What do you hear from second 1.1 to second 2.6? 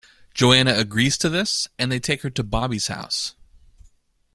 to this, and they take her to